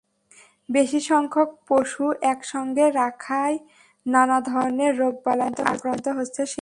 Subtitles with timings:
[0.69, 3.57] বেশি সংখ্যক পশু একসঙ্গে রাখায়
[4.05, 6.59] নানা ধরনের রোগবালাইয়ে আক্রান্ত হচ্ছে সেগুলো।